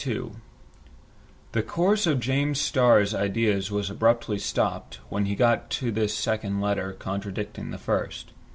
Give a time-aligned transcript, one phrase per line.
[0.03, 0.35] ON THE ROAD
[1.51, 6.93] The course of James Starr's ideas was abruptly stopped, when he got this second letter
[6.93, 8.31] contradicting the first.